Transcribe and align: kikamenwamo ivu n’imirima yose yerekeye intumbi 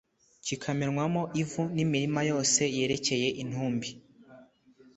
kikamenwamo 0.45 1.21
ivu 1.41 1.63
n’imirima 1.75 2.21
yose 2.31 2.61
yerekeye 2.77 3.27
intumbi 3.41 3.89